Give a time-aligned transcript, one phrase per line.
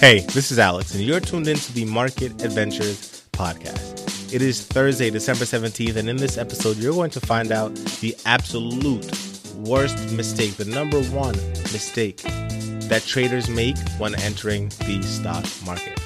[0.00, 4.32] Hey, this is Alex, and you're tuned into the Market Adventures podcast.
[4.32, 8.16] It is Thursday, December 17th, and in this episode, you're going to find out the
[8.24, 9.10] absolute
[9.56, 11.34] worst mistake, the number one
[11.72, 15.98] mistake that traders make when entering the stock market.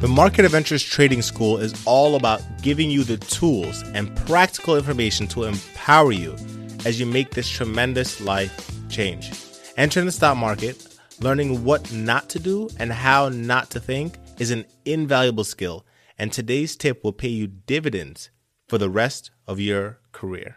[0.00, 5.26] The Market Adventures Trading School is all about giving you the tools and practical information
[5.26, 6.36] to empower you
[6.84, 9.32] as you make this tremendous life change.
[9.76, 14.50] Entering the stock market, learning what not to do and how not to think is
[14.50, 15.84] an invaluable skill,
[16.18, 18.30] and today's tip will pay you dividends
[18.68, 20.56] for the rest of your career.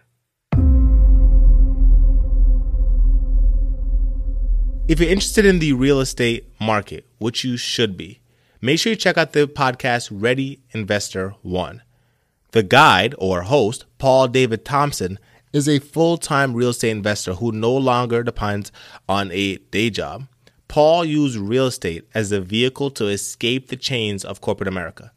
[4.86, 8.20] If you're interested in the real estate market, which you should be,
[8.62, 11.82] make sure you check out the podcast Ready Investor One.
[12.52, 15.20] The guide or host, Paul David Thompson,
[15.54, 18.72] is a full time real estate investor who no longer depends
[19.08, 20.28] on a day job.
[20.68, 25.12] Paul used real estate as a vehicle to escape the chains of corporate America.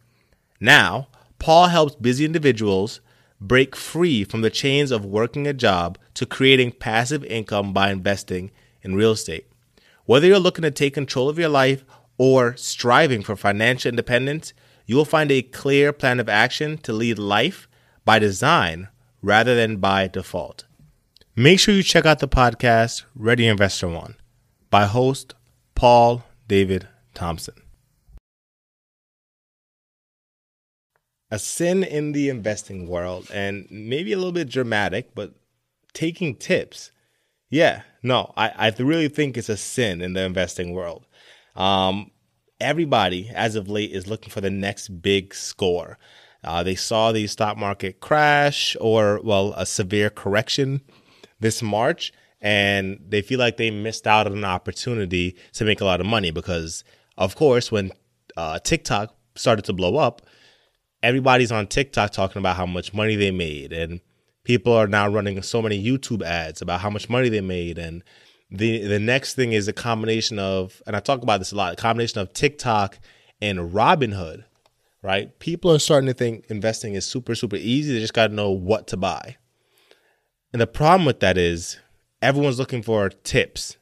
[0.61, 3.01] Now, Paul helps busy individuals
[3.41, 8.51] break free from the chains of working a job to creating passive income by investing
[8.83, 9.47] in real estate.
[10.05, 11.85] Whether you're looking to take control of your life
[12.19, 14.53] or striving for financial independence,
[14.87, 17.69] you will find a clear plan of action to lead life
[18.05, 18.89] by design
[19.27, 20.65] rather than by default.
[21.35, 24.15] Make sure you check out the podcast Ready Investor One
[24.71, 25.35] by host
[25.75, 27.57] Paul David Thompson.
[31.29, 35.35] A sin in the investing world, and maybe a little bit dramatic, but
[35.93, 36.93] taking tips.
[37.51, 41.05] Yeah, no, I, I really think it's a sin in the investing world.
[41.57, 42.13] Um,
[42.61, 45.99] everybody, as of late, is looking for the next big score.
[46.47, 50.81] Uh, they saw the stock market crash or, well, a severe correction
[51.41, 55.85] this March, and they feel like they missed out on an opportunity to make a
[55.85, 56.85] lot of money because,
[57.19, 57.91] of course, when
[58.37, 60.23] uh, TikTok started to blow up,
[61.03, 64.01] everybody's on TikTok talking about how much money they made, and
[64.45, 68.03] people are now running so many YouTube ads about how much money they made, and
[68.51, 71.73] the the next thing is a combination of, and I talk about this a lot,
[71.73, 72.99] a combination of TikTok
[73.43, 74.45] and Robinhood
[75.07, 75.39] right?
[75.39, 77.95] People are starting to think investing is super, super easy.
[77.95, 79.37] They just got to know what to buy.
[80.53, 81.79] And the problem with that is
[82.21, 83.77] everyone's looking for tips,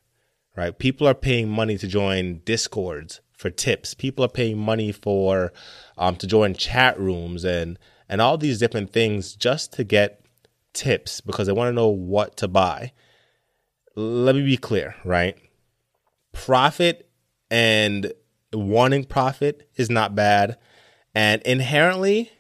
[0.54, 0.78] right?
[0.78, 3.94] People are paying money to join discords for tips.
[3.94, 5.54] People are paying money for
[5.96, 10.26] um, to join chat rooms and and all these different things just to get
[10.74, 12.92] tips because they want to know what to buy.
[13.96, 15.38] Let me be clear, right?
[16.34, 17.08] Profit
[17.50, 18.12] and
[18.52, 20.58] wanting profit is not bad
[21.14, 22.32] and inherently,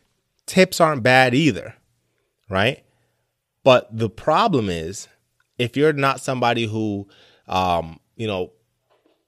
[0.46, 1.74] tips aren't bad either,
[2.48, 2.82] right?
[3.62, 5.08] But the problem is
[5.58, 7.08] if you're not somebody who,
[7.48, 8.52] um, you know,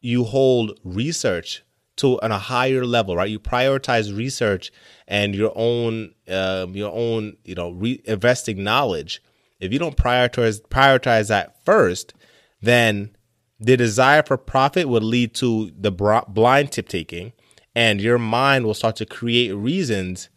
[0.01, 1.62] you hold research
[1.97, 3.31] to on a higher level, right?
[3.31, 4.71] You prioritize research
[5.09, 9.23] and your own, um, your own, you know, re- investing knowledge.
[9.59, 12.13] If you don't prioritize prioritize that first,
[12.61, 13.17] then
[13.59, 17.33] the desire for profit would lead to the blind tip taking,
[17.76, 20.31] and your mind will start to create reasons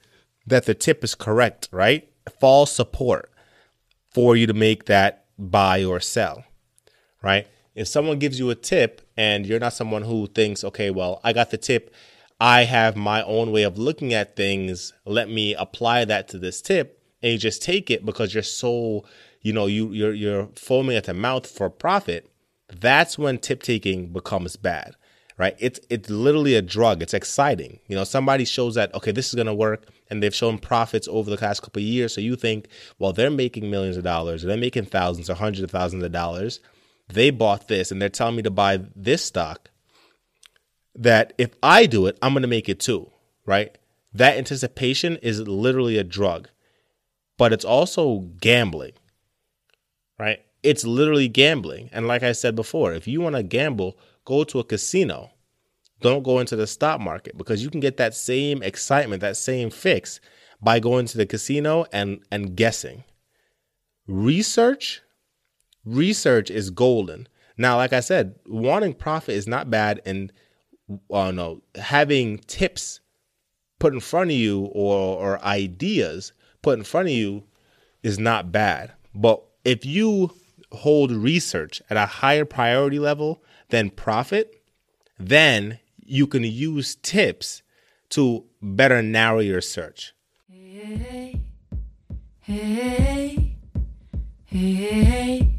[0.45, 2.11] that the tip is correct, right?
[2.39, 3.31] False support
[4.13, 6.43] for you to make that buy or sell,
[7.23, 7.47] right?
[7.75, 11.31] If someone gives you a tip and you're not someone who thinks, okay, well, I
[11.31, 11.95] got the tip,
[12.41, 16.61] I have my own way of looking at things, let me apply that to this
[16.61, 19.05] tip, and you just take it because you're so,
[19.41, 22.29] you know, you you're you're foaming at the mouth for profit,
[22.69, 24.95] that's when tip taking becomes bad
[25.39, 25.55] right?
[25.57, 27.01] It's it's literally a drug.
[27.01, 27.79] It's exciting.
[27.87, 31.31] You know, somebody shows that okay, this is gonna work, and they've shown profits over
[31.31, 32.13] the past couple of years.
[32.13, 32.67] So you think,
[32.99, 36.11] well, they're making millions of dollars, or they're making thousands or hundreds of thousands of
[36.11, 36.59] dollars.
[37.07, 39.71] They bought this, and they're telling me to buy this stock.
[40.93, 43.09] That if I do it, I'm gonna make it too,
[43.45, 43.75] right?
[44.13, 46.49] That anticipation is literally a drug,
[47.37, 48.93] but it's also gambling,
[50.19, 50.41] right?
[50.63, 51.89] It's literally gambling.
[51.93, 55.31] And like I said before, if you want to gamble, go to a casino.
[56.01, 59.69] don't go into the stock market because you can get that same excitement, that same
[59.69, 60.19] fix
[60.61, 63.03] by going to the casino and and guessing.
[64.07, 65.01] Research
[65.85, 67.27] research is golden.
[67.57, 70.31] Now, like I said, wanting profit is not bad and
[71.11, 73.01] uh, no, having tips
[73.79, 77.43] put in front of you or or ideas put in front of you
[78.03, 78.93] is not bad.
[79.13, 80.31] But if you
[80.71, 84.61] hold research at a higher priority level then profit,
[85.17, 87.61] then you can use tips
[88.09, 90.13] to better narrow your search.
[90.49, 91.41] Hey,
[92.41, 93.55] hey,
[94.45, 95.49] hey,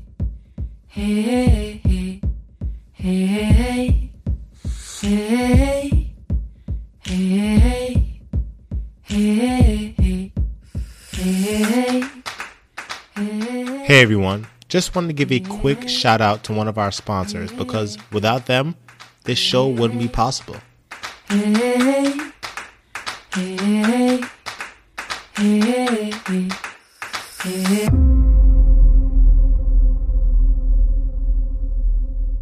[13.90, 17.50] Hey everyone just wanted to give a quick shout out to one of our sponsors
[17.50, 18.76] because without them,
[19.24, 20.56] this show wouldn't be possible.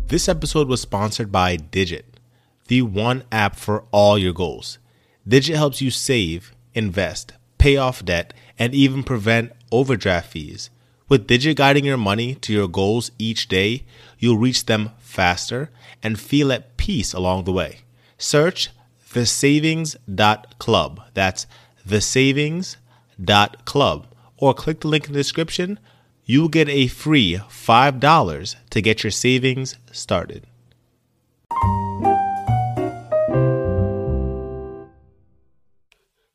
[0.09, 2.21] This episode was sponsored by Digit,
[2.67, 4.79] the one app for all your goals.
[5.27, 10.69] Digit helps you save, invest, pay off debt, and even prevent overdraft fees.
[11.09, 13.85] With Digit guiding your money to your goals each day,
[14.19, 15.71] you'll reach them faster
[16.03, 17.79] and feel at peace along the way.
[18.19, 18.69] Search
[19.15, 21.01] the thesavings.club.
[21.15, 21.47] That's
[21.87, 24.07] the thesavings.club.
[24.37, 25.79] Or click the link in the description.
[26.27, 30.45] You'll get a free $5 to get your savings started.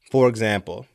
[0.09, 0.87] For example,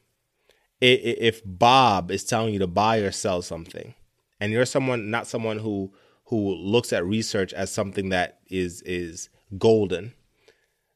[0.80, 3.94] if Bob is telling you to buy or sell something,
[4.40, 5.92] and you're someone not someone who
[6.26, 10.12] who looks at research as something that is is golden,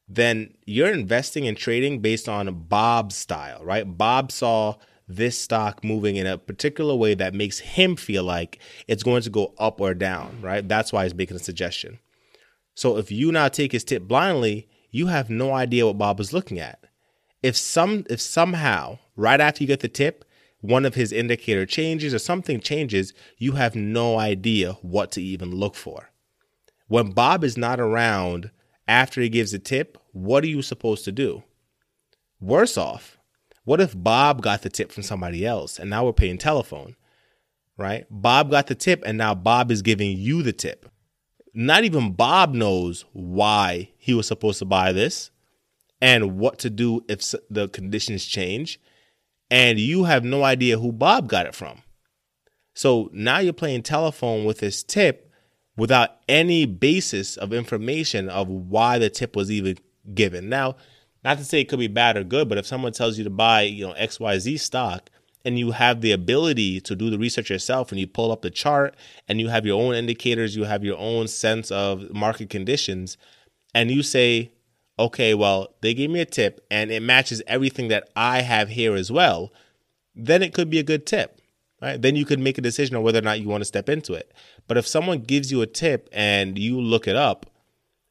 [0.07, 3.97] then you're investing and trading based on Bob's style, right?
[3.97, 4.75] Bob saw
[5.07, 9.29] this stock moving in a particular way that makes him feel like it's going to
[9.29, 10.67] go up or down, right?
[10.67, 11.99] That's why he's making a suggestion.
[12.73, 16.31] So if you now take his tip blindly, you have no idea what Bob is
[16.31, 16.79] looking at
[17.43, 20.25] if some if somehow right after you get the tip
[20.61, 25.51] one of his indicator changes or something changes you have no idea what to even
[25.51, 26.09] look for.
[26.87, 28.49] When bob is not around
[28.87, 31.43] after he gives a tip what are you supposed to do?
[32.39, 33.17] Worse off
[33.65, 36.95] what if bob got the tip from somebody else and now we're paying telephone
[37.77, 38.05] right?
[38.09, 40.89] Bob got the tip and now bob is giving you the tip.
[41.53, 45.31] Not even bob knows why he was supposed to buy this
[46.01, 48.79] and what to do if the conditions change.
[49.53, 51.83] And you have no idea who Bob got it from.
[52.73, 55.31] So now you're playing telephone with this tip
[55.77, 59.77] without any basis of information of why the tip was even
[60.15, 60.49] given.
[60.49, 60.77] Now,
[61.23, 63.29] not to say it could be bad or good, but if someone tells you to
[63.29, 65.11] buy, you know, XYZ stock
[65.45, 68.49] and you have the ability to do the research yourself and you pull up the
[68.49, 68.95] chart
[69.27, 73.17] and you have your own indicators, you have your own sense of market conditions,
[73.75, 74.51] and you say,
[74.97, 78.95] okay, well, they gave me a tip and it matches everything that I have here
[78.95, 79.51] as well,
[80.15, 81.39] then it could be a good tip.
[81.81, 82.01] Right?
[82.01, 84.13] Then you could make a decision on whether or not you want to step into
[84.13, 84.31] it.
[84.67, 87.45] But if someone gives you a tip and you look it up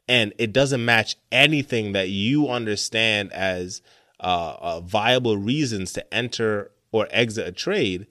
[0.09, 3.81] and it doesn't match anything that you understand as
[4.21, 8.07] uh, uh, viable reasons to enter or exit a trade,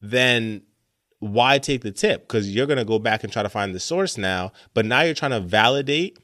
[0.00, 0.62] then
[1.18, 2.22] why take the tip?
[2.22, 4.52] Because you're going to go back and try to find the source now.
[4.72, 6.18] But now you're trying to validate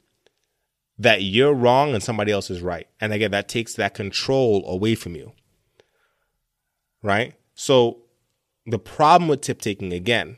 [0.99, 2.87] that you're wrong and somebody else is right.
[3.01, 5.33] And again, that takes that control away from you.
[7.03, 7.35] Right?
[7.55, 8.03] So
[8.67, 10.37] the problem with tip taking again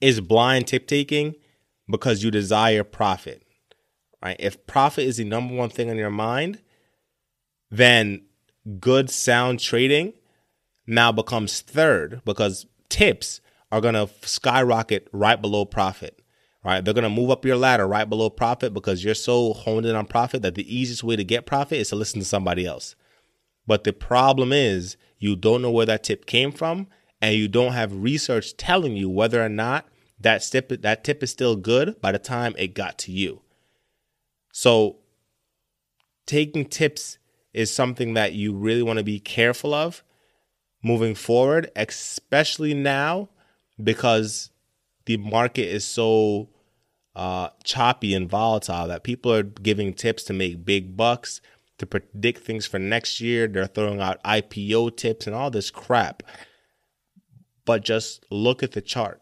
[0.00, 1.34] is blind tip taking
[1.90, 3.42] because you desire profit.
[4.22, 4.36] Right?
[4.38, 6.60] If profit is the number one thing on your mind,
[7.70, 8.22] then
[8.80, 10.12] good sound trading
[10.86, 13.40] now becomes third because tips
[13.70, 16.17] are going to skyrocket right below profit
[16.68, 19.96] They're going to move up your ladder right below profit because you're so honed in
[19.96, 22.94] on profit that the easiest way to get profit is to listen to somebody else.
[23.66, 26.88] But the problem is you don't know where that tip came from
[27.20, 29.88] and you don't have research telling you whether or not
[30.20, 33.42] that tip that tip is still good by the time it got to you.
[34.52, 34.98] So
[36.26, 37.18] taking tips
[37.52, 40.02] is something that you really want to be careful of
[40.82, 43.28] moving forward, especially now
[43.82, 44.50] because
[45.06, 46.48] the market is so
[47.18, 51.40] uh, choppy and volatile that people are giving tips to make big bucks,
[51.78, 53.48] to predict things for next year.
[53.48, 56.22] They're throwing out IPO tips and all this crap.
[57.64, 59.20] But just look at the chart.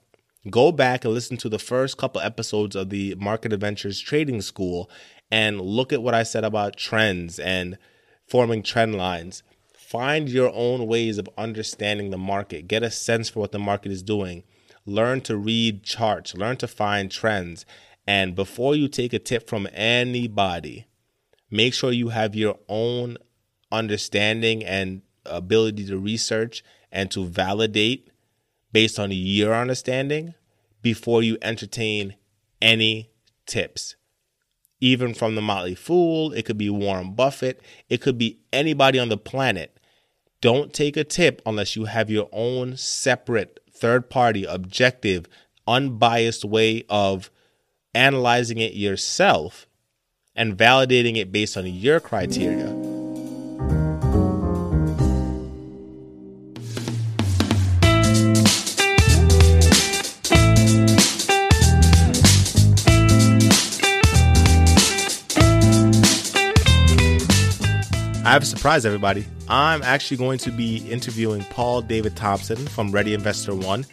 [0.51, 4.91] Go back and listen to the first couple episodes of the Market Adventures Trading School
[5.31, 7.79] and look at what I said about trends and
[8.29, 9.43] forming trend lines.
[9.75, 12.69] Find your own ways of understanding the market.
[12.69, 14.45] Get a sense for what the market is doing.
[14.85, 17.67] Learn to read charts, learn to find trends.
[18.07, 20.87] And before you take a tip from anybody,
[21.51, 23.19] make sure you have your own
[23.73, 28.11] understanding and ability to research and to validate
[28.73, 30.35] based on your understanding
[30.83, 32.15] before you entertain
[32.63, 33.11] any
[33.47, 33.97] tips.
[34.81, 39.09] Even from the Motley Fool, it could be Warren Buffett, it could be anybody on
[39.09, 39.79] the planet.
[40.41, 45.27] Don't take a tip unless you have your own separate, third party, objective,
[45.67, 47.31] unbiased way of
[47.97, 49.67] analyzing it yourself
[50.35, 52.87] and validating it based on your criteria
[68.27, 69.25] I have a surprise, everybody.
[69.49, 73.87] I'm actually going to be interviewing Paul David Thompson from Ready Investor One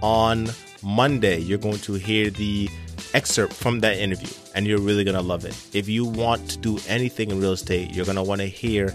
[0.00, 0.48] on
[0.82, 1.38] Monday.
[1.40, 2.70] You're going to hear the
[3.14, 5.56] excerpt from that interview, and you're really going to love it.
[5.72, 8.94] If you want to do anything in real estate, you're going to want to hear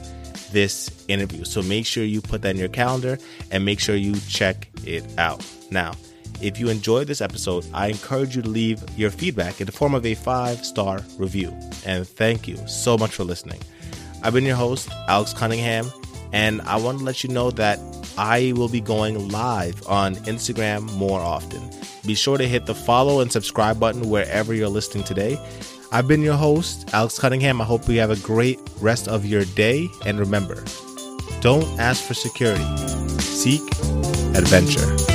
[0.51, 1.45] this interview.
[1.45, 3.17] So make sure you put that in your calendar
[3.51, 5.45] and make sure you check it out.
[5.71, 5.93] Now,
[6.41, 9.93] if you enjoyed this episode, I encourage you to leave your feedback in the form
[9.93, 11.49] of a five star review.
[11.85, 13.59] And thank you so much for listening.
[14.23, 15.91] I've been your host, Alex Cunningham,
[16.33, 17.79] and I want to let you know that
[18.17, 21.61] I will be going live on Instagram more often.
[22.06, 25.39] Be sure to hit the follow and subscribe button wherever you're listening today.
[25.91, 27.62] I've been your host, Alex Cunningham.
[27.62, 29.89] I hope you have a great rest of your day.
[30.06, 30.63] And remember,
[31.41, 32.65] don't ask for security,
[33.20, 33.62] seek
[34.36, 35.09] adventure.